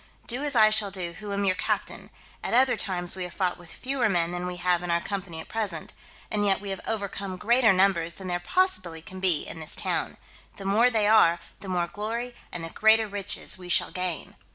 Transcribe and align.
Do 0.25 0.43
as 0.43 0.55
I 0.55 0.71
shall 0.71 0.89
do 0.89 1.13
who 1.19 1.31
am 1.31 1.43
your 1.45 1.53
captain: 1.53 2.09
at 2.43 2.55
other 2.55 2.75
times 2.75 3.15
we 3.15 3.23
have 3.25 3.35
fought 3.35 3.59
with 3.59 3.69
fewer 3.71 4.09
men 4.09 4.31
than 4.31 4.47
we 4.47 4.57
have 4.57 4.81
in 4.81 4.89
our 4.89 4.99
company 4.99 5.39
at 5.39 5.47
present, 5.47 5.93
and 6.31 6.43
yet 6.43 6.59
we 6.59 6.71
have 6.71 6.81
overcome 6.87 7.37
greater 7.37 7.71
numbers 7.71 8.15
than 8.15 8.27
there 8.27 8.39
possibly 8.39 9.03
can 9.03 9.19
be 9.19 9.43
in 9.45 9.59
this 9.59 9.75
town: 9.75 10.17
the 10.55 10.65
more 10.65 10.89
they 10.89 11.05
are, 11.05 11.39
the 11.59 11.69
more 11.69 11.85
glory 11.85 12.33
and 12.51 12.63
the 12.63 12.71
greater 12.71 13.07
riches 13.07 13.59
we 13.59 13.69
shall 13.69 13.91
gain." 13.91 14.35